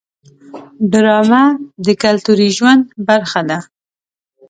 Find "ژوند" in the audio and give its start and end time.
2.57-2.81